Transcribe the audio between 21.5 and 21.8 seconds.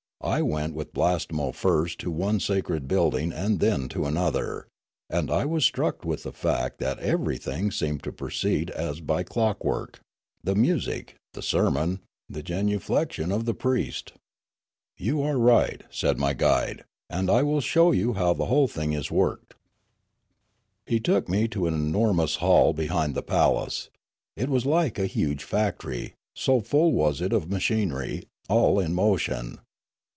an